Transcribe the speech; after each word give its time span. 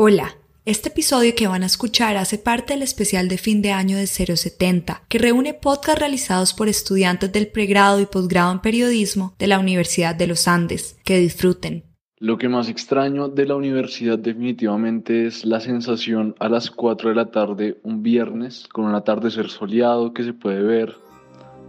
Hola, 0.00 0.36
este 0.64 0.90
episodio 0.90 1.32
que 1.36 1.48
van 1.48 1.64
a 1.64 1.66
escuchar 1.66 2.16
hace 2.18 2.38
parte 2.38 2.72
del 2.72 2.84
especial 2.84 3.26
de 3.26 3.36
fin 3.36 3.62
de 3.62 3.72
año 3.72 3.96
de 3.96 4.06
070, 4.06 5.02
que 5.08 5.18
reúne 5.18 5.54
podcasts 5.54 5.98
realizados 5.98 6.54
por 6.54 6.68
estudiantes 6.68 7.32
del 7.32 7.48
pregrado 7.48 7.98
y 7.98 8.06
posgrado 8.06 8.52
en 8.52 8.60
periodismo 8.60 9.34
de 9.40 9.48
la 9.48 9.58
Universidad 9.58 10.14
de 10.14 10.28
los 10.28 10.46
Andes. 10.46 10.96
Que 11.04 11.18
disfruten. 11.18 11.82
Lo 12.20 12.38
que 12.38 12.48
más 12.48 12.68
extraño 12.68 13.26
de 13.26 13.46
la 13.46 13.56
universidad 13.56 14.20
definitivamente 14.20 15.26
es 15.26 15.44
la 15.44 15.58
sensación 15.58 16.36
a 16.38 16.48
las 16.48 16.70
4 16.70 17.08
de 17.08 17.16
la 17.16 17.32
tarde 17.32 17.80
un 17.82 18.04
viernes 18.04 18.68
con 18.72 18.84
un 18.84 18.94
atardecer 18.94 19.50
soleado 19.50 20.12
que 20.12 20.22
se 20.22 20.32
puede 20.32 20.62
ver 20.62 20.94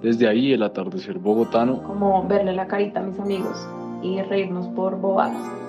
desde 0.04 0.28
ahí 0.28 0.54
el 0.54 0.62
atardecer 0.62 1.18
bogotano. 1.18 1.82
Como 1.82 2.28
verle 2.28 2.54
la 2.54 2.68
carita 2.68 3.00
a 3.00 3.04
mis 3.04 3.20
amigos 3.20 3.58
y 4.04 4.22
reírnos 4.22 4.68
por 4.76 4.98
bobadas 4.98 5.69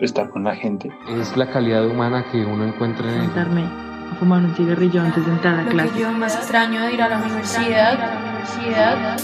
estar 0.00 0.30
con 0.30 0.44
la 0.44 0.54
gente. 0.54 0.90
Es 1.08 1.36
la 1.36 1.50
calidad 1.50 1.86
humana 1.86 2.24
que 2.30 2.44
uno 2.44 2.64
encuentra 2.64 3.12
en 3.12 3.22
Sentarme 3.22 3.62
a 3.62 4.14
fumar 4.18 4.42
un 4.42 4.54
cigarrillo 4.54 5.02
antes 5.02 5.24
de 5.24 5.32
entrar 5.32 5.58
a 5.58 5.62
Lo 5.64 5.70
clase. 5.70 5.90
que 5.90 6.00
yo 6.00 6.12
más 6.12 6.34
extraño 6.36 6.80
de 6.82 6.94
ir 6.94 7.02
a 7.02 7.08
la 7.08 7.18
universidad, 7.18 8.00
a 8.00 8.14
la 8.14 8.20
universidad. 8.30 9.20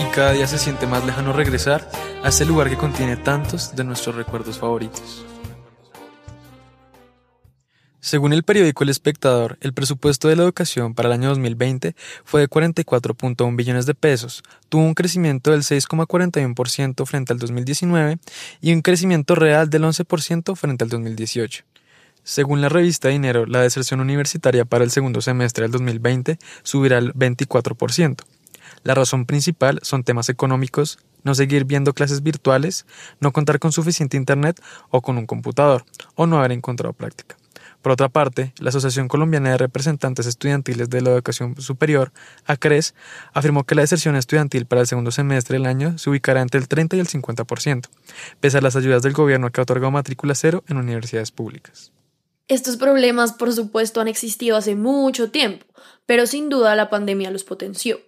Y 0.00 0.04
cada 0.14 0.32
día 0.32 0.46
se 0.46 0.58
siente 0.58 0.86
más 0.86 1.04
lejano 1.04 1.32
regresar 1.32 1.88
a 2.22 2.28
este 2.28 2.44
lugar 2.44 2.68
que 2.70 2.76
contiene 2.76 3.16
tantos 3.16 3.74
de 3.76 3.84
nuestros 3.84 4.16
recuerdos 4.16 4.58
favoritos. 4.58 5.24
Según 8.04 8.34
el 8.34 8.42
periódico 8.42 8.84
El 8.84 8.90
Espectador, 8.90 9.56
el 9.62 9.72
presupuesto 9.72 10.28
de 10.28 10.36
la 10.36 10.42
educación 10.42 10.92
para 10.92 11.08
el 11.08 11.14
año 11.14 11.30
2020 11.30 11.96
fue 12.22 12.42
de 12.42 12.50
44.1 12.50 13.56
billones 13.56 13.86
de 13.86 13.94
pesos, 13.94 14.42
tuvo 14.68 14.82
un 14.82 14.92
crecimiento 14.92 15.52
del 15.52 15.62
6,41% 15.62 17.06
frente 17.06 17.32
al 17.32 17.38
2019 17.38 18.18
y 18.60 18.74
un 18.74 18.82
crecimiento 18.82 19.34
real 19.34 19.70
del 19.70 19.84
11% 19.84 20.54
frente 20.54 20.84
al 20.84 20.90
2018. 20.90 21.64
Según 22.22 22.60
la 22.60 22.68
revista 22.68 23.08
Dinero, 23.08 23.46
la 23.46 23.62
deserción 23.62 24.00
universitaria 24.00 24.66
para 24.66 24.84
el 24.84 24.90
segundo 24.90 25.22
semestre 25.22 25.62
del 25.62 25.72
2020 25.72 26.38
subirá 26.62 26.98
al 26.98 27.14
24%. 27.14 28.22
La 28.82 28.94
razón 28.94 29.24
principal 29.24 29.78
son 29.80 30.04
temas 30.04 30.28
económicos, 30.28 30.98
no 31.22 31.34
seguir 31.34 31.64
viendo 31.64 31.94
clases 31.94 32.22
virtuales, 32.22 32.84
no 33.20 33.32
contar 33.32 33.58
con 33.60 33.72
suficiente 33.72 34.18
internet 34.18 34.60
o 34.90 35.00
con 35.00 35.16
un 35.16 35.24
computador, 35.24 35.86
o 36.16 36.26
no 36.26 36.36
haber 36.36 36.52
encontrado 36.52 36.92
práctica. 36.92 37.36
Por 37.84 37.92
otra 37.92 38.08
parte, 38.08 38.54
la 38.60 38.70
Asociación 38.70 39.08
Colombiana 39.08 39.50
de 39.50 39.58
Representantes 39.58 40.24
Estudiantiles 40.24 40.88
de 40.88 41.02
la 41.02 41.10
Educación 41.10 41.60
Superior, 41.60 42.12
ACRES, 42.46 42.94
afirmó 43.34 43.64
que 43.64 43.74
la 43.74 43.82
deserción 43.82 44.16
estudiantil 44.16 44.64
para 44.64 44.80
el 44.80 44.86
segundo 44.86 45.10
semestre 45.10 45.58
del 45.58 45.66
año 45.66 45.98
se 45.98 46.08
ubicará 46.08 46.40
entre 46.40 46.58
el 46.58 46.66
30 46.66 46.96
y 46.96 47.00
el 47.00 47.08
50%, 47.08 47.90
pese 48.40 48.56
a 48.56 48.62
las 48.62 48.74
ayudas 48.74 49.02
del 49.02 49.12
gobierno 49.12 49.52
que 49.52 49.60
ha 49.60 49.64
otorgado 49.64 49.90
matrícula 49.90 50.34
cero 50.34 50.64
en 50.66 50.78
universidades 50.78 51.30
públicas. 51.30 51.92
Estos 52.48 52.78
problemas, 52.78 53.34
por 53.34 53.52
supuesto, 53.52 54.00
han 54.00 54.08
existido 54.08 54.56
hace 54.56 54.76
mucho 54.76 55.30
tiempo, 55.30 55.66
pero 56.06 56.26
sin 56.26 56.48
duda 56.48 56.74
la 56.76 56.88
pandemia 56.88 57.30
los 57.30 57.44
potenció. 57.44 58.00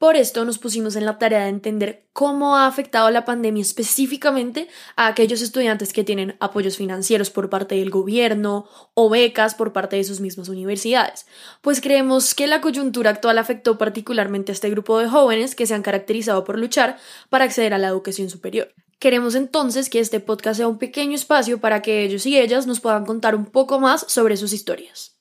Por 0.00 0.16
esto 0.16 0.46
nos 0.46 0.56
pusimos 0.56 0.96
en 0.96 1.04
la 1.04 1.18
tarea 1.18 1.40
de 1.40 1.50
entender 1.50 2.06
cómo 2.14 2.56
ha 2.56 2.66
afectado 2.66 3.10
la 3.10 3.26
pandemia 3.26 3.60
específicamente 3.60 4.66
a 4.96 5.06
aquellos 5.06 5.42
estudiantes 5.42 5.92
que 5.92 6.04
tienen 6.04 6.38
apoyos 6.40 6.78
financieros 6.78 7.28
por 7.28 7.50
parte 7.50 7.74
del 7.74 7.90
gobierno 7.90 8.66
o 8.94 9.10
becas 9.10 9.54
por 9.54 9.74
parte 9.74 9.96
de 9.96 10.04
sus 10.04 10.20
mismas 10.20 10.48
universidades, 10.48 11.26
pues 11.60 11.82
creemos 11.82 12.34
que 12.34 12.46
la 12.46 12.62
coyuntura 12.62 13.10
actual 13.10 13.36
afectó 13.36 13.76
particularmente 13.76 14.52
a 14.52 14.54
este 14.54 14.70
grupo 14.70 14.98
de 14.98 15.06
jóvenes 15.06 15.54
que 15.54 15.66
se 15.66 15.74
han 15.74 15.82
caracterizado 15.82 16.44
por 16.44 16.58
luchar 16.58 16.96
para 17.28 17.44
acceder 17.44 17.74
a 17.74 17.78
la 17.78 17.88
educación 17.88 18.30
superior. 18.30 18.72
Queremos 18.98 19.34
entonces 19.34 19.90
que 19.90 20.00
este 20.00 20.18
podcast 20.18 20.56
sea 20.56 20.68
un 20.68 20.78
pequeño 20.78 21.14
espacio 21.14 21.60
para 21.60 21.82
que 21.82 22.04
ellos 22.04 22.24
y 22.24 22.38
ellas 22.38 22.66
nos 22.66 22.80
puedan 22.80 23.04
contar 23.04 23.34
un 23.34 23.44
poco 23.44 23.78
más 23.80 24.06
sobre 24.08 24.38
sus 24.38 24.54
historias. 24.54 25.19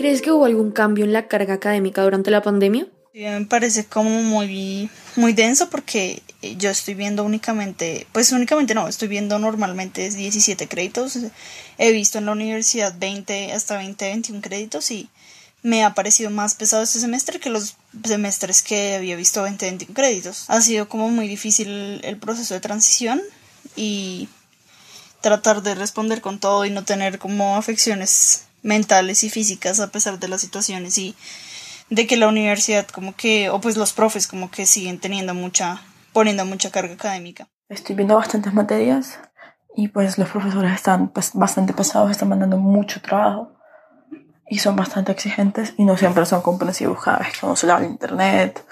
¿Crees 0.00 0.22
que 0.22 0.32
hubo 0.32 0.46
algún 0.46 0.70
cambio 0.70 1.04
en 1.04 1.12
la 1.12 1.28
carga 1.28 1.52
académica 1.52 2.02
durante 2.02 2.30
la 2.30 2.40
pandemia? 2.40 2.86
Me 3.12 3.44
parece 3.44 3.84
como 3.84 4.22
muy, 4.22 4.88
muy 5.16 5.34
denso 5.34 5.68
porque 5.68 6.22
yo 6.56 6.70
estoy 6.70 6.94
viendo 6.94 7.22
únicamente, 7.22 8.06
pues 8.10 8.32
únicamente 8.32 8.74
no, 8.74 8.88
estoy 8.88 9.08
viendo 9.08 9.38
normalmente 9.38 10.08
17 10.08 10.68
créditos. 10.68 11.18
He 11.76 11.92
visto 11.92 12.16
en 12.16 12.24
la 12.24 12.32
universidad 12.32 12.94
20 12.98 13.52
hasta 13.52 13.76
20, 13.76 14.06
21 14.06 14.40
créditos 14.40 14.90
y 14.90 15.10
me 15.62 15.84
ha 15.84 15.92
parecido 15.92 16.30
más 16.30 16.54
pesado 16.54 16.82
este 16.82 16.98
semestre 16.98 17.38
que 17.38 17.50
los 17.50 17.76
semestres 18.02 18.62
que 18.62 18.94
había 18.94 19.16
visto 19.16 19.42
20, 19.42 19.66
21 19.66 19.92
créditos. 19.94 20.46
Ha 20.48 20.62
sido 20.62 20.88
como 20.88 21.10
muy 21.10 21.28
difícil 21.28 22.00
el 22.04 22.16
proceso 22.16 22.54
de 22.54 22.60
transición 22.60 23.20
y 23.76 24.30
tratar 25.20 25.60
de 25.62 25.74
responder 25.74 26.22
con 26.22 26.40
todo 26.40 26.64
y 26.64 26.70
no 26.70 26.84
tener 26.84 27.18
como 27.18 27.56
afecciones 27.58 28.44
mentales 28.62 29.24
y 29.24 29.30
físicas 29.30 29.80
a 29.80 29.90
pesar 29.90 30.18
de 30.18 30.28
las 30.28 30.40
situaciones 30.40 30.98
y 30.98 31.14
de 31.88 32.06
que 32.06 32.16
la 32.16 32.28
universidad 32.28 32.86
como 32.86 33.14
que 33.14 33.50
o 33.50 33.60
pues 33.60 33.76
los 33.76 33.92
profes 33.92 34.26
como 34.26 34.50
que 34.50 34.66
siguen 34.66 34.98
teniendo 35.00 35.34
mucha 35.34 35.82
poniendo 36.12 36.44
mucha 36.44 36.70
carga 36.70 36.94
académica. 36.94 37.48
Estoy 37.68 37.94
viendo 37.94 38.16
bastantes 38.16 38.52
materias 38.52 39.18
y 39.76 39.88
pues 39.88 40.18
los 40.18 40.28
profesores 40.28 40.72
están 40.72 41.08
pues, 41.08 41.32
bastante 41.34 41.72
pesados, 41.72 42.10
están 42.10 42.28
mandando 42.28 42.56
mucho 42.56 43.00
trabajo 43.00 43.52
y 44.48 44.58
son 44.58 44.74
bastante 44.74 45.12
exigentes 45.12 45.74
y 45.76 45.84
no 45.84 45.96
siempre 45.96 46.26
son 46.26 46.42
comprensivos 46.42 47.02
cada 47.02 47.18
vez 47.18 47.38
que 47.38 47.46
uno 47.46 47.54
se 47.54 47.66
le 47.66 47.72
habla 47.72 47.86
internet 47.86 48.64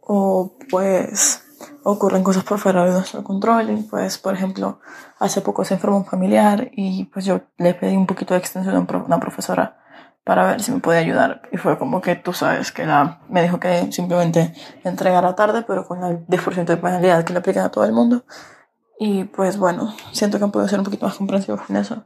o 0.00 0.56
pues 0.68 1.41
ocurren 1.84 2.22
cosas 2.22 2.44
por 2.44 2.58
fuera 2.58 2.84
de 2.84 2.92
nuestro 2.92 3.22
control. 3.24 3.70
Y 3.70 3.76
pues, 3.82 4.18
por 4.18 4.34
ejemplo, 4.34 4.80
hace 5.18 5.40
poco 5.40 5.64
se 5.64 5.74
enfermó 5.74 5.96
un 5.98 6.04
familiar 6.04 6.70
y 6.72 7.04
pues 7.04 7.24
yo 7.24 7.40
le 7.58 7.74
pedí 7.74 7.96
un 7.96 8.06
poquito 8.06 8.34
de 8.34 8.40
extensión 8.40 8.74
a 8.74 8.96
una 8.98 9.20
profesora 9.20 9.78
para 10.24 10.44
ver 10.44 10.62
si 10.62 10.72
me 10.72 10.80
podía 10.80 11.00
ayudar. 11.00 11.42
Y 11.52 11.56
fue 11.56 11.78
como 11.78 12.00
que 12.00 12.14
tú 12.14 12.32
sabes 12.32 12.72
que 12.72 12.86
la, 12.86 13.20
me 13.28 13.42
dijo 13.42 13.58
que 13.58 13.90
simplemente 13.92 14.54
entregara 14.84 15.34
tarde, 15.34 15.62
pero 15.66 15.86
con 15.86 16.04
el 16.04 16.26
10% 16.26 16.64
de 16.64 16.76
penalidad 16.76 17.24
que 17.24 17.32
le 17.32 17.40
aplican 17.40 17.64
a 17.64 17.70
todo 17.70 17.84
el 17.84 17.92
mundo. 17.92 18.24
Y 18.98 19.24
pues 19.24 19.58
bueno, 19.58 19.94
siento 20.12 20.38
que 20.38 20.44
han 20.44 20.52
podido 20.52 20.68
ser 20.68 20.78
un 20.78 20.84
poquito 20.84 21.06
más 21.06 21.16
comprensivos 21.16 21.62
con 21.62 21.76
eso. 21.76 22.04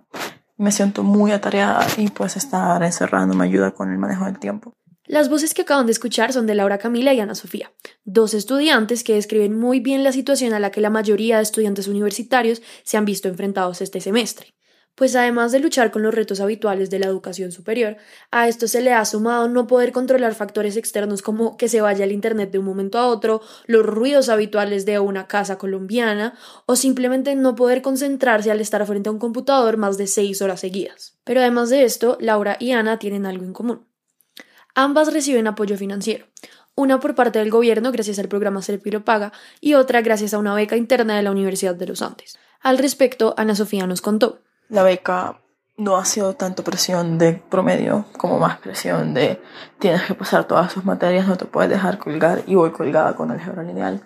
Me 0.56 0.72
siento 0.72 1.02
muy 1.02 1.32
atareada 1.32 1.86
y 1.98 2.08
pues 2.08 2.36
estar 2.36 2.82
encerrada 2.82 3.26
no 3.26 3.34
me 3.34 3.44
ayuda 3.44 3.72
con 3.72 3.92
el 3.92 3.98
manejo 3.98 4.24
del 4.24 4.38
tiempo. 4.38 4.72
Las 5.06 5.28
voces 5.28 5.54
que 5.54 5.62
acaban 5.62 5.86
de 5.86 5.92
escuchar 5.92 6.32
son 6.32 6.46
de 6.46 6.56
Laura 6.56 6.78
Camila 6.78 7.14
y 7.14 7.20
Ana 7.20 7.36
Sofía, 7.36 7.72
dos 8.04 8.34
estudiantes 8.34 9.04
que 9.04 9.14
describen 9.14 9.56
muy 9.56 9.78
bien 9.78 10.02
la 10.02 10.10
situación 10.10 10.52
a 10.52 10.58
la 10.58 10.72
que 10.72 10.80
la 10.80 10.90
mayoría 10.90 11.36
de 11.36 11.44
estudiantes 11.44 11.86
universitarios 11.86 12.60
se 12.82 12.96
han 12.96 13.04
visto 13.04 13.28
enfrentados 13.28 13.80
este 13.80 14.00
semestre. 14.00 14.56
Pues 14.96 15.14
además 15.14 15.52
de 15.52 15.60
luchar 15.60 15.92
con 15.92 16.02
los 16.02 16.14
retos 16.14 16.40
habituales 16.40 16.88
de 16.88 16.98
la 16.98 17.06
educación 17.06 17.52
superior, 17.52 17.98
a 18.30 18.48
esto 18.48 18.66
se 18.66 18.80
le 18.80 18.94
ha 18.94 19.04
sumado 19.04 19.46
no 19.46 19.66
poder 19.66 19.92
controlar 19.92 20.34
factores 20.34 20.76
externos 20.78 21.20
como 21.20 21.58
que 21.58 21.68
se 21.68 21.82
vaya 21.82 22.04
el 22.04 22.12
Internet 22.12 22.50
de 22.50 22.58
un 22.58 22.64
momento 22.64 22.98
a 22.98 23.06
otro, 23.06 23.42
los 23.66 23.84
ruidos 23.84 24.30
habituales 24.30 24.86
de 24.86 24.98
una 24.98 25.28
casa 25.28 25.58
colombiana 25.58 26.34
o 26.64 26.76
simplemente 26.76 27.36
no 27.36 27.54
poder 27.54 27.82
concentrarse 27.82 28.50
al 28.50 28.60
estar 28.60 28.84
frente 28.86 29.10
a 29.10 29.12
un 29.12 29.18
computador 29.18 29.76
más 29.76 29.98
de 29.98 30.06
seis 30.06 30.40
horas 30.40 30.60
seguidas. 30.60 31.18
Pero 31.24 31.40
además 31.40 31.68
de 31.68 31.84
esto, 31.84 32.16
Laura 32.18 32.56
y 32.58 32.72
Ana 32.72 32.98
tienen 32.98 33.26
algo 33.26 33.44
en 33.44 33.52
común. 33.52 33.86
Ambas 34.78 35.10
reciben 35.10 35.46
apoyo 35.46 35.78
financiero, 35.78 36.26
una 36.74 37.00
por 37.00 37.14
parte 37.14 37.38
del 37.38 37.50
gobierno 37.50 37.92
gracias 37.92 38.18
al 38.18 38.28
programa 38.28 38.60
Serpiro 38.60 39.06
Paga 39.06 39.32
y 39.58 39.72
otra 39.72 40.02
gracias 40.02 40.34
a 40.34 40.38
una 40.38 40.54
beca 40.54 40.76
interna 40.76 41.16
de 41.16 41.22
la 41.22 41.30
Universidad 41.30 41.74
de 41.74 41.86
los 41.86 42.02
Andes. 42.02 42.38
Al 42.60 42.76
respecto, 42.76 43.32
Ana 43.38 43.54
Sofía 43.54 43.86
nos 43.86 44.02
contó. 44.02 44.42
La 44.68 44.82
beca 44.82 45.40
no 45.78 45.96
ha 45.96 46.04
sido 46.04 46.34
tanto 46.34 46.62
presión 46.62 47.16
de 47.16 47.42
promedio 47.48 48.04
como 48.18 48.38
más 48.38 48.58
presión 48.58 49.14
de 49.14 49.40
tienes 49.78 50.02
que 50.02 50.12
pasar 50.12 50.46
todas 50.46 50.72
sus 50.72 50.84
materias, 50.84 51.26
no 51.26 51.38
te 51.38 51.46
puedes 51.46 51.70
dejar 51.70 51.96
colgar 51.96 52.42
y 52.46 52.54
voy 52.54 52.70
colgada 52.70 53.16
con 53.16 53.30
álgebra 53.30 53.62
lineal. 53.62 54.02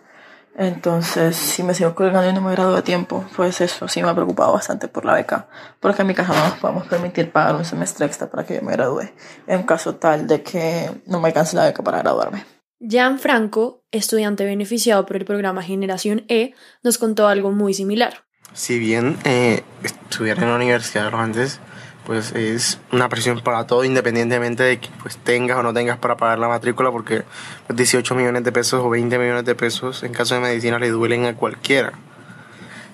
Entonces, 0.57 1.37
si 1.37 1.63
me 1.63 1.75
sigo 1.75 1.95
colgando 1.95 2.29
y 2.29 2.33
no 2.33 2.41
me 2.41 2.53
gradúo 2.53 2.77
a 2.77 2.83
tiempo, 2.83 3.25
pues 3.37 3.61
eso 3.61 3.89
sí 3.89 4.03
me 4.03 4.09
ha 4.11 4.15
preocupado 4.15 4.53
bastante 4.53 4.89
por 4.89 5.05
la 5.05 5.15
beca, 5.15 5.49
porque 5.79 6.03
en 6.03 6.09
mi 6.09 6.15
casa 6.15 6.35
no 6.35 6.49
nos 6.49 6.59
podemos 6.59 6.87
permitir 6.87 7.31
pagar 7.31 7.55
un 7.55 7.65
semestre 7.65 8.07
extra 8.07 8.29
para 8.29 8.45
que 8.45 8.57
yo 8.57 8.63
me 8.63 8.73
gradúe, 8.73 9.11
en 9.47 9.63
caso 9.63 9.95
tal 9.95 10.27
de 10.27 10.43
que 10.43 10.91
no 11.07 11.21
me 11.21 11.29
alcance 11.29 11.57
la 11.57 11.65
beca 11.65 11.83
para 11.83 11.99
graduarme. 11.99 12.45
Jan 12.81 13.19
Franco, 13.19 13.85
estudiante 13.91 14.45
beneficiado 14.45 15.07
por 15.07 15.17
el 15.17 15.25
programa 15.25 15.63
Generación 15.63 16.25
E, 16.29 16.55
nos 16.83 16.99
contó 16.99 17.29
algo 17.29 17.53
muy 17.53 17.75
similar. 17.75 18.25
Si 18.53 18.79
bien 18.79 19.19
eh, 19.25 19.63
estudiar 19.85 20.39
en 20.39 20.49
la 20.49 20.57
universidad 20.57 21.05
de 21.05 21.11
los 21.13 21.21
Andes 21.21 21.61
pues 22.07 22.33
es 22.33 22.79
una 22.93 23.09
presión 23.09 23.41
para 23.41 23.67
todo 23.67 23.85
independientemente 23.85 24.63
de 24.63 24.81
que 24.81 24.89
pues 25.03 25.17
tengas 25.19 25.59
o 25.59 25.63
no 25.63 25.73
tengas 25.73 25.99
para 25.99 26.17
pagar 26.17 26.39
la 26.39 26.49
matrícula 26.49 26.91
porque 26.91 27.23
18 27.69 28.15
millones 28.15 28.45
de 28.45 28.53
pesos 28.53 28.81
o 28.83 28.91
20 28.91 29.19
millones 29.19 29.45
de 29.45 29.55
pesos 29.55 30.03
en 30.03 30.13
caso 30.13 30.35
de 30.35 30.41
medicina 30.41 30.79
le 30.79 30.91
duelen 30.91 31.27
a 31.27 31.35
cualquiera. 31.35 31.93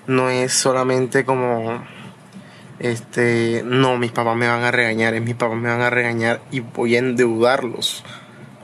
No 0.07 0.29
es 0.29 0.53
solamente 0.53 1.25
como 1.25 1.83
este 2.79 3.63
no 3.65 3.97
mis 3.97 4.11
papás 4.11 4.35
me 4.37 4.47
van 4.47 4.63
a 4.63 4.71
regañar, 4.71 5.13
es 5.13 5.21
mis 5.21 5.35
papás 5.35 5.57
me 5.57 5.69
van 5.69 5.81
a 5.81 5.89
regañar 5.89 6.41
y 6.51 6.59
voy 6.59 6.95
a 6.95 6.99
endeudarlos 6.99 8.03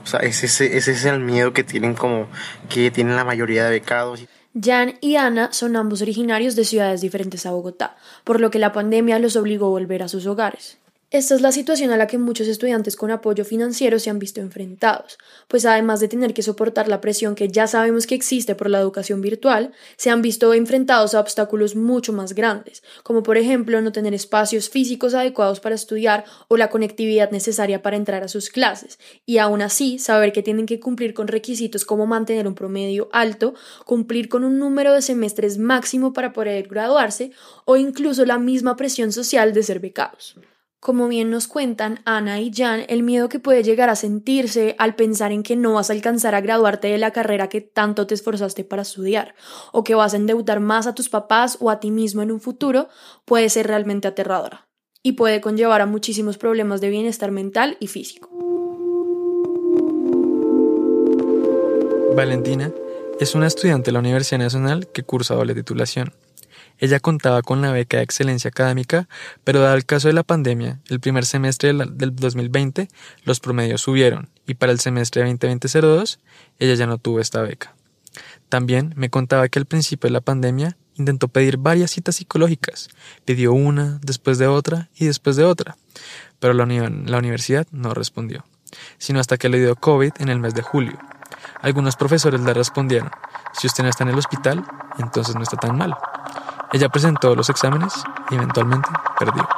O 0.04 0.06
sea, 0.06 0.20
ese, 0.20 0.46
ese 0.46 0.92
es 0.92 1.04
el 1.04 1.20
miedo 1.20 1.52
que 1.52 1.64
tienen 1.64 1.94
como 1.94 2.28
que 2.68 2.90
tienen 2.90 3.16
la 3.16 3.24
mayoría 3.24 3.64
de 3.64 3.70
becados. 3.70 4.24
Jan 4.60 4.94
y 5.00 5.16
Ana 5.16 5.52
son 5.52 5.74
ambos 5.74 6.00
originarios 6.00 6.54
de 6.54 6.64
ciudades 6.64 7.00
diferentes 7.00 7.44
a 7.44 7.50
Bogotá, 7.50 7.96
por 8.22 8.40
lo 8.40 8.50
que 8.50 8.60
la 8.60 8.72
pandemia 8.72 9.18
los 9.18 9.34
obligó 9.34 9.66
a 9.66 9.70
volver 9.70 10.02
a 10.02 10.08
sus 10.08 10.26
hogares. 10.26 10.78
Esta 11.14 11.36
es 11.36 11.42
la 11.42 11.52
situación 11.52 11.92
a 11.92 11.96
la 11.96 12.08
que 12.08 12.18
muchos 12.18 12.48
estudiantes 12.48 12.96
con 12.96 13.12
apoyo 13.12 13.44
financiero 13.44 14.00
se 14.00 14.10
han 14.10 14.18
visto 14.18 14.40
enfrentados, 14.40 15.16
pues 15.46 15.64
además 15.64 16.00
de 16.00 16.08
tener 16.08 16.34
que 16.34 16.42
soportar 16.42 16.88
la 16.88 17.00
presión 17.00 17.36
que 17.36 17.46
ya 17.46 17.68
sabemos 17.68 18.08
que 18.08 18.16
existe 18.16 18.56
por 18.56 18.68
la 18.68 18.80
educación 18.80 19.20
virtual, 19.20 19.70
se 19.96 20.10
han 20.10 20.22
visto 20.22 20.52
enfrentados 20.54 21.14
a 21.14 21.20
obstáculos 21.20 21.76
mucho 21.76 22.12
más 22.12 22.34
grandes, 22.34 22.82
como 23.04 23.22
por 23.22 23.36
ejemplo 23.36 23.80
no 23.80 23.92
tener 23.92 24.12
espacios 24.12 24.68
físicos 24.68 25.14
adecuados 25.14 25.60
para 25.60 25.76
estudiar 25.76 26.24
o 26.48 26.56
la 26.56 26.68
conectividad 26.68 27.30
necesaria 27.30 27.80
para 27.80 27.96
entrar 27.96 28.24
a 28.24 28.28
sus 28.28 28.50
clases, 28.50 28.98
y 29.24 29.38
aún 29.38 29.62
así 29.62 30.00
saber 30.00 30.32
que 30.32 30.42
tienen 30.42 30.66
que 30.66 30.80
cumplir 30.80 31.14
con 31.14 31.28
requisitos 31.28 31.84
como 31.84 32.06
mantener 32.06 32.48
un 32.48 32.56
promedio 32.56 33.08
alto, 33.12 33.54
cumplir 33.84 34.28
con 34.28 34.42
un 34.42 34.58
número 34.58 34.92
de 34.92 35.00
semestres 35.00 35.58
máximo 35.58 36.12
para 36.12 36.32
poder 36.32 36.66
graduarse 36.66 37.30
o 37.66 37.76
incluso 37.76 38.24
la 38.24 38.38
misma 38.38 38.74
presión 38.74 39.12
social 39.12 39.52
de 39.52 39.62
ser 39.62 39.78
becados. 39.78 40.34
Como 40.84 41.08
bien 41.08 41.30
nos 41.30 41.48
cuentan 41.48 42.00
Ana 42.04 42.42
y 42.42 42.52
Jan, 42.54 42.84
el 42.88 43.02
miedo 43.02 43.30
que 43.30 43.38
puede 43.38 43.62
llegar 43.62 43.88
a 43.88 43.96
sentirse 43.96 44.76
al 44.78 44.94
pensar 44.96 45.32
en 45.32 45.42
que 45.42 45.56
no 45.56 45.72
vas 45.72 45.88
a 45.88 45.94
alcanzar 45.94 46.34
a 46.34 46.42
graduarte 46.42 46.88
de 46.88 46.98
la 46.98 47.10
carrera 47.10 47.48
que 47.48 47.62
tanto 47.62 48.06
te 48.06 48.12
esforzaste 48.12 48.64
para 48.64 48.82
estudiar, 48.82 49.34
o 49.72 49.82
que 49.82 49.94
vas 49.94 50.12
a 50.12 50.18
endeudar 50.18 50.60
más 50.60 50.86
a 50.86 50.94
tus 50.94 51.08
papás 51.08 51.56
o 51.58 51.70
a 51.70 51.80
ti 51.80 51.90
mismo 51.90 52.20
en 52.20 52.30
un 52.30 52.38
futuro, 52.38 52.88
puede 53.24 53.48
ser 53.48 53.66
realmente 53.66 54.08
aterradora 54.08 54.68
y 55.02 55.12
puede 55.12 55.40
conllevar 55.40 55.80
a 55.80 55.86
muchísimos 55.86 56.36
problemas 56.36 56.82
de 56.82 56.90
bienestar 56.90 57.30
mental 57.30 57.78
y 57.80 57.86
físico. 57.86 58.28
Valentina 62.14 62.70
es 63.18 63.34
una 63.34 63.46
estudiante 63.46 63.86
de 63.86 63.92
la 63.92 64.00
Universidad 64.00 64.40
Nacional 64.40 64.86
que 64.88 65.02
cursa 65.02 65.34
doble 65.34 65.54
titulación. 65.54 66.12
Ella 66.78 67.00
contaba 67.00 67.42
con 67.42 67.62
la 67.62 67.72
beca 67.72 67.98
de 67.98 68.02
excelencia 68.02 68.48
académica, 68.48 69.08
pero 69.44 69.60
dado 69.60 69.76
el 69.76 69.86
caso 69.86 70.08
de 70.08 70.14
la 70.14 70.22
pandemia, 70.22 70.80
el 70.88 71.00
primer 71.00 71.24
semestre 71.24 71.72
del 71.72 72.16
2020 72.16 72.88
los 73.24 73.40
promedios 73.40 73.82
subieron 73.82 74.28
y 74.46 74.54
para 74.54 74.72
el 74.72 74.80
semestre 74.80 75.24
2020-02 75.24 76.18
ella 76.58 76.74
ya 76.74 76.86
no 76.86 76.98
tuvo 76.98 77.20
esta 77.20 77.42
beca. 77.42 77.74
También 78.48 78.92
me 78.96 79.10
contaba 79.10 79.48
que 79.48 79.58
al 79.58 79.66
principio 79.66 80.08
de 80.08 80.12
la 80.12 80.20
pandemia 80.20 80.76
intentó 80.96 81.28
pedir 81.28 81.56
varias 81.56 81.90
citas 81.90 82.16
psicológicas, 82.16 82.88
pidió 83.24 83.52
una, 83.52 83.98
después 84.02 84.38
de 84.38 84.46
otra 84.46 84.88
y 84.94 85.06
después 85.06 85.36
de 85.36 85.44
otra, 85.44 85.76
pero 86.38 86.54
la, 86.54 86.64
universidad 87.18 87.66
no 87.72 87.94
respondió, 87.94 88.44
sino 88.98 89.20
hasta 89.20 89.36
que 89.36 89.48
le 89.48 89.58
dio 89.58 89.74
COVID 89.76 90.12
en 90.18 90.28
el 90.28 90.38
mes 90.38 90.54
de 90.54 90.62
julio. 90.62 90.98
Algunos 91.62 91.96
profesores 91.96 92.40
le 92.40 92.54
respondieron, 92.54 93.10
si 93.58 93.66
usted 93.66 93.82
no 93.82 93.90
está 93.90 94.04
en 94.04 94.10
el 94.10 94.18
hospital, 94.18 94.64
entonces 94.98 95.34
no 95.34 95.42
está 95.42 95.56
tan 95.56 95.76
mal. 95.76 95.96
Ella 96.74 96.88
presentó 96.88 97.36
los 97.36 97.48
exámenes 97.50 97.92
y 98.32 98.34
eventualmente 98.34 98.88
perdió. 99.16 99.48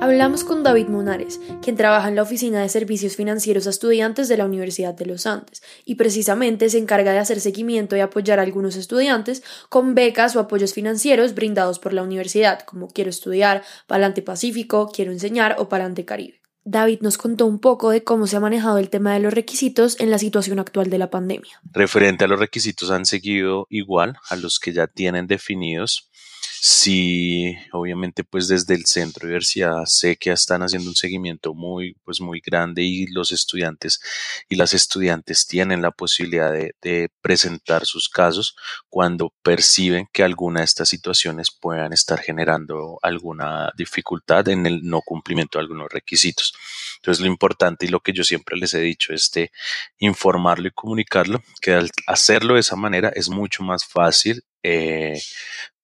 Hablamos 0.00 0.44
con 0.44 0.62
David 0.62 0.86
Monares, 0.86 1.40
quien 1.60 1.74
trabaja 1.74 2.06
en 2.06 2.14
la 2.14 2.22
Oficina 2.22 2.62
de 2.62 2.68
Servicios 2.68 3.16
Financieros 3.16 3.66
a 3.66 3.70
Estudiantes 3.70 4.28
de 4.28 4.36
la 4.36 4.44
Universidad 4.44 4.94
de 4.94 5.06
los 5.06 5.26
Andes, 5.26 5.64
y 5.84 5.96
precisamente 5.96 6.70
se 6.70 6.78
encarga 6.78 7.10
de 7.10 7.18
hacer 7.18 7.40
seguimiento 7.40 7.96
y 7.96 8.00
apoyar 8.00 8.38
a 8.38 8.42
algunos 8.42 8.76
estudiantes 8.76 9.42
con 9.68 9.96
becas 9.96 10.36
o 10.36 10.40
apoyos 10.40 10.74
financieros 10.74 11.34
brindados 11.34 11.80
por 11.80 11.92
la 11.92 12.04
universidad, 12.04 12.60
como 12.60 12.86
Quiero 12.86 13.10
Estudiar, 13.10 13.64
Palante 13.88 14.22
Pacífico, 14.22 14.92
Quiero 14.94 15.10
Enseñar 15.10 15.56
o 15.58 15.68
Palante 15.68 16.04
Caribe. 16.04 16.45
David 16.66 16.98
nos 17.00 17.16
contó 17.16 17.46
un 17.46 17.60
poco 17.60 17.90
de 17.90 18.02
cómo 18.02 18.26
se 18.26 18.36
ha 18.36 18.40
manejado 18.40 18.78
el 18.78 18.90
tema 18.90 19.14
de 19.14 19.20
los 19.20 19.32
requisitos 19.32 20.00
en 20.00 20.10
la 20.10 20.18
situación 20.18 20.58
actual 20.58 20.90
de 20.90 20.98
la 20.98 21.10
pandemia. 21.10 21.60
Referente 21.72 22.24
a 22.24 22.28
los 22.28 22.40
requisitos 22.40 22.90
han 22.90 23.06
seguido 23.06 23.68
igual 23.70 24.18
a 24.28 24.34
los 24.34 24.58
que 24.58 24.72
ya 24.72 24.88
tienen 24.88 25.28
definidos 25.28 26.10
Sí, 26.58 27.54
obviamente 27.72 28.24
pues 28.24 28.48
desde 28.48 28.74
el 28.74 28.86
centro 28.86 29.20
de 29.22 29.26
universidad 29.26 29.84
sé 29.84 30.16
que 30.16 30.32
están 30.32 30.62
haciendo 30.62 30.88
un 30.88 30.96
seguimiento 30.96 31.54
muy 31.54 31.94
pues 32.04 32.20
muy 32.20 32.40
grande 32.40 32.82
y 32.82 33.06
los 33.08 33.30
estudiantes 33.30 34.00
y 34.48 34.56
las 34.56 34.72
estudiantes 34.72 35.46
tienen 35.46 35.82
la 35.82 35.90
posibilidad 35.90 36.50
de, 36.50 36.74
de 36.80 37.10
presentar 37.20 37.84
sus 37.84 38.08
casos 38.08 38.56
cuando 38.88 39.32
perciben 39.42 40.08
que 40.12 40.22
alguna 40.22 40.60
de 40.60 40.64
estas 40.64 40.88
situaciones 40.88 41.50
puedan 41.50 41.92
estar 41.92 42.20
generando 42.20 42.98
alguna 43.02 43.70
dificultad 43.76 44.48
en 44.48 44.66
el 44.66 44.82
no 44.82 45.02
cumplimiento 45.02 45.58
de 45.58 45.62
algunos 45.62 45.88
requisitos. 45.90 46.54
Entonces 46.96 47.20
lo 47.20 47.30
importante 47.30 47.86
y 47.86 47.88
lo 47.88 48.00
que 48.00 48.12
yo 48.12 48.24
siempre 48.24 48.56
les 48.56 48.72
he 48.74 48.80
dicho 48.80 49.12
es 49.12 49.30
de 49.32 49.50
informarlo 49.98 50.68
y 50.68 50.72
comunicarlo, 50.72 51.42
que 51.60 51.74
al 51.74 51.90
hacerlo 52.06 52.54
de 52.54 52.60
esa 52.60 52.76
manera 52.76 53.10
es 53.14 53.28
mucho 53.28 53.62
más 53.62 53.84
fácil 53.84 54.42
eh, 54.68 55.20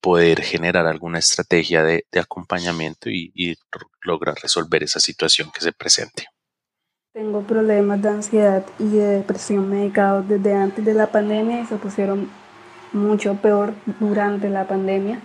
poder 0.00 0.42
generar 0.42 0.86
alguna 0.86 1.20
estrategia 1.20 1.84
de, 1.84 2.04
acompañamiento 2.20 3.08
y, 3.08 3.56
lograr 4.02 4.34
resolver 4.42 4.82
esa 4.82 4.98
situación 4.98 5.52
que 5.54 5.60
se 5.60 5.72
presente. 5.72 6.26
Tengo 7.14 7.42
problemas 7.42 8.02
de 8.02 8.08
ansiedad 8.08 8.66
y 8.80 8.88
de 8.88 9.06
depresión 9.18 9.70
medicados 9.70 10.28
desde 10.28 10.54
antes 10.54 10.84
de 10.84 10.94
la 10.94 11.12
pandemia 11.12 11.60
y 11.60 11.66
se 11.66 11.76
pusieron 11.76 12.28
mucho 12.92 13.36
peor 13.36 13.74
durante 14.00 14.48
la 14.48 14.66
pandemia. 14.66 15.20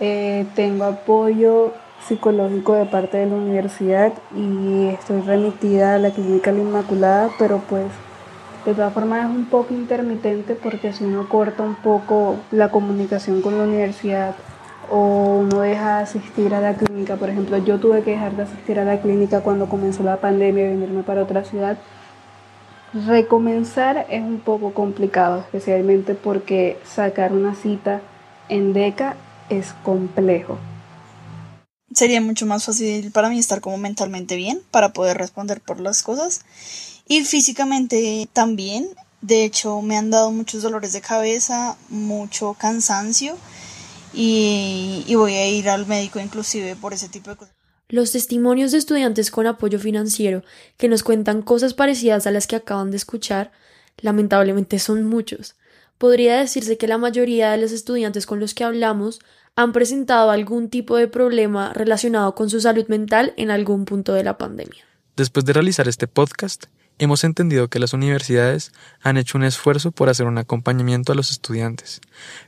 Eh, 0.00 0.46
tengo 0.54 0.84
apoyo 0.84 1.74
psicológico 2.08 2.74
de 2.74 2.86
parte 2.86 3.18
de 3.18 3.26
la 3.26 3.34
universidad 3.34 4.14
y 4.34 4.86
estoy 4.86 5.20
remitida 5.20 5.96
a 5.96 5.98
la 5.98 6.12
clínica 6.12 6.50
La 6.50 6.60
Inmaculada, 6.60 7.30
pero 7.38 7.58
pues 7.68 7.90
de 8.70 8.76
todas 8.76 8.92
formas 8.92 9.24
es 9.24 9.30
un 9.30 9.46
poco 9.46 9.74
intermitente 9.74 10.54
porque 10.54 10.92
si 10.92 11.04
uno 11.04 11.28
corta 11.28 11.62
un 11.62 11.76
poco 11.76 12.36
la 12.50 12.70
comunicación 12.70 13.42
con 13.42 13.56
la 13.58 13.64
universidad 13.64 14.34
o 14.90 15.38
uno 15.40 15.60
deja 15.60 15.98
de 15.98 16.02
asistir 16.04 16.54
a 16.54 16.60
la 16.60 16.74
clínica, 16.74 17.16
por 17.16 17.30
ejemplo, 17.30 17.58
yo 17.58 17.78
tuve 17.78 18.02
que 18.02 18.12
dejar 18.12 18.36
de 18.36 18.44
asistir 18.44 18.78
a 18.78 18.84
la 18.84 19.00
clínica 19.00 19.40
cuando 19.40 19.68
comenzó 19.68 20.02
la 20.02 20.20
pandemia 20.20 20.64
y 20.64 20.68
venirme 20.68 21.02
para 21.02 21.22
otra 21.22 21.44
ciudad. 21.44 21.76
Recomenzar 23.06 24.06
es 24.10 24.22
un 24.22 24.40
poco 24.40 24.72
complicado, 24.74 25.40
especialmente 25.40 26.14
porque 26.14 26.78
sacar 26.84 27.32
una 27.32 27.54
cita 27.54 28.00
en 28.48 28.72
DECA 28.72 29.16
es 29.48 29.74
complejo. 29.82 30.58
Sería 31.92 32.20
mucho 32.20 32.46
más 32.46 32.64
fácil 32.64 33.10
para 33.10 33.28
mí 33.28 33.38
estar 33.38 33.60
como 33.60 33.78
mentalmente 33.78 34.36
bien 34.36 34.60
para 34.70 34.92
poder 34.92 35.16
responder 35.16 35.60
por 35.60 35.80
las 35.80 36.02
cosas 36.02 36.44
y 37.06 37.24
físicamente 37.24 38.28
también. 38.32 38.88
De 39.20 39.44
hecho, 39.44 39.82
me 39.82 39.96
han 39.96 40.10
dado 40.10 40.30
muchos 40.30 40.62
dolores 40.62 40.92
de 40.92 41.00
cabeza, 41.00 41.76
mucho 41.88 42.54
cansancio 42.54 43.36
y, 44.12 45.04
y 45.06 45.14
voy 45.14 45.34
a 45.34 45.48
ir 45.48 45.68
al 45.68 45.86
médico 45.86 46.20
inclusive 46.20 46.76
por 46.76 46.92
ese 46.92 47.08
tipo 47.08 47.30
de 47.30 47.36
cosas. 47.36 47.54
Los 47.88 48.12
testimonios 48.12 48.72
de 48.72 48.78
estudiantes 48.78 49.30
con 49.30 49.46
apoyo 49.46 49.78
financiero 49.78 50.42
que 50.76 50.88
nos 50.88 51.04
cuentan 51.04 51.42
cosas 51.42 51.72
parecidas 51.72 52.26
a 52.26 52.32
las 52.32 52.46
que 52.46 52.56
acaban 52.56 52.90
de 52.90 52.96
escuchar, 52.96 53.52
lamentablemente 53.98 54.78
son 54.80 55.04
muchos. 55.04 55.54
Podría 55.96 56.38
decirse 56.38 56.76
que 56.76 56.88
la 56.88 56.98
mayoría 56.98 57.52
de 57.52 57.58
los 57.58 57.72
estudiantes 57.72 58.26
con 58.26 58.40
los 58.40 58.54
que 58.54 58.64
hablamos 58.64 59.20
han 59.54 59.72
presentado 59.72 60.30
algún 60.30 60.68
tipo 60.68 60.96
de 60.96 61.08
problema 61.08 61.72
relacionado 61.72 62.34
con 62.34 62.50
su 62.50 62.60
salud 62.60 62.86
mental 62.88 63.32
en 63.36 63.50
algún 63.50 63.84
punto 63.84 64.12
de 64.12 64.24
la 64.24 64.36
pandemia. 64.36 64.84
Después 65.16 65.46
de 65.46 65.54
realizar 65.54 65.88
este 65.88 66.08
podcast, 66.08 66.66
Hemos 66.98 67.24
entendido 67.24 67.68
que 67.68 67.78
las 67.78 67.92
universidades 67.92 68.72
han 69.02 69.18
hecho 69.18 69.36
un 69.36 69.44
esfuerzo 69.44 69.90
por 69.90 70.08
hacer 70.08 70.26
un 70.26 70.38
acompañamiento 70.38 71.12
a 71.12 71.14
los 71.14 71.30
estudiantes, 71.30 72.00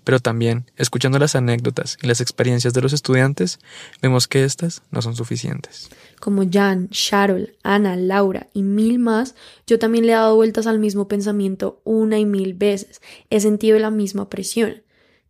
pero 0.05 0.21
también, 0.21 0.65
escuchando 0.79 1.19
las 1.19 1.37
anécdotas 1.37 1.99
y 2.01 2.07
las 2.07 2.23
experiencias 2.23 2.73
de 2.73 2.81
los 2.81 2.95
estudiantes, 2.95 3.59
vemos 4.01 4.27
que 4.27 4.45
estas 4.45 4.81
no 4.91 5.03
son 5.03 5.15
suficientes. 5.17 5.91
Como 6.19 6.45
Jan, 6.51 6.89
Sharol, 6.91 7.57
Ana, 7.63 7.97
Laura 7.97 8.47
y 8.55 8.63
mil 8.63 8.99
más, 8.99 9.35
yo 9.67 9.79
también 9.79 10.07
le 10.07 10.13
he 10.13 10.17
dado 10.17 10.35
vueltas 10.35 10.67
al 10.67 10.79
mismo 10.79 11.09
pensamiento 11.09 11.83
una 11.85 12.19
y 12.19 12.25
mil 12.25 12.55
veces. 12.55 13.03
He 13.29 13.41
sentido 13.41 13.79
la 13.79 13.91
misma 13.91 14.31
presión 14.31 14.83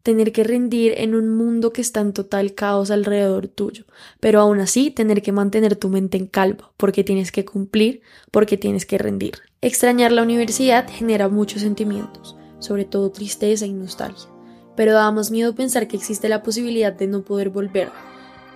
tener 0.09 0.33
que 0.33 0.43
rendir 0.43 0.95
en 0.97 1.15
un 1.15 1.29
mundo 1.29 1.71
que 1.71 1.83
está 1.83 2.01
en 2.01 2.15
total 2.15 2.55
caos 2.55 2.91
alrededor 2.91 3.47
tuyo, 3.47 3.85
pero 4.21 4.41
aún 4.41 4.59
así 4.59 4.91
tener 4.91 5.21
que 5.21 5.33
mantener 5.33 5.77
tu 5.77 5.91
mente 5.91 6.17
en 6.17 6.27
calma, 6.27 6.71
porque 6.79 7.05
tienes 7.05 7.31
que 7.31 7.45
cumplir, 7.45 8.01
porque 8.31 8.57
tienes 8.57 8.87
que 8.87 8.97
rendir. 8.97 9.35
Extrañar 9.61 10.11
la 10.13 10.23
universidad 10.23 10.89
genera 10.89 11.29
muchos 11.29 11.61
sentimientos, 11.61 12.37
sobre 12.59 12.87
todo 12.87 13.11
tristeza 13.11 13.67
y 13.67 13.75
nostalgia, 13.75 14.31
pero 14.77 14.95
da 14.95 15.13
más 15.13 15.31
miedo 15.31 15.55
pensar 15.55 15.89
que 15.89 15.99
existe 15.99 16.31
la 16.31 16.43
posibilidad 16.43 16.95
de 16.95 17.07
no 17.07 17.21
poder 17.21 17.51
volver, 17.51 17.91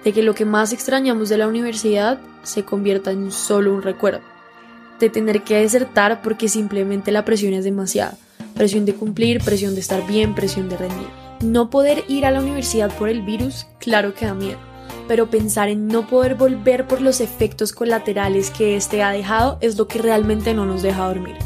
de 0.04 0.14
que 0.14 0.22
lo 0.22 0.34
que 0.34 0.46
más 0.46 0.72
extrañamos 0.72 1.28
de 1.28 1.36
la 1.36 1.48
universidad 1.48 2.18
se 2.44 2.64
convierta 2.64 3.10
en 3.10 3.30
solo 3.30 3.74
un 3.74 3.82
recuerdo, 3.82 4.22
de 5.00 5.10
tener 5.10 5.42
que 5.42 5.58
desertar 5.58 6.22
porque 6.22 6.48
simplemente 6.48 7.12
la 7.12 7.26
presión 7.26 7.52
es 7.52 7.64
demasiada, 7.64 8.16
presión 8.54 8.86
de 8.86 8.94
cumplir, 8.94 9.44
presión 9.44 9.74
de 9.74 9.80
estar 9.80 10.06
bien, 10.06 10.34
presión 10.34 10.70
de 10.70 10.78
rendir. 10.78 11.21
No 11.42 11.70
poder 11.70 12.04
ir 12.06 12.24
a 12.24 12.30
la 12.30 12.38
universidad 12.38 12.96
por 12.96 13.08
el 13.08 13.22
virus, 13.22 13.66
claro 13.80 14.14
que 14.14 14.26
da 14.26 14.34
miedo, 14.34 14.58
pero 15.08 15.28
pensar 15.28 15.70
en 15.70 15.88
no 15.88 16.06
poder 16.06 16.36
volver 16.36 16.86
por 16.86 17.00
los 17.00 17.20
efectos 17.20 17.72
colaterales 17.72 18.50
que 18.50 18.76
este 18.76 19.02
ha 19.02 19.10
dejado 19.10 19.58
es 19.60 19.76
lo 19.76 19.88
que 19.88 19.98
realmente 19.98 20.54
no 20.54 20.66
nos 20.66 20.82
deja 20.82 21.08
dormir. 21.08 21.36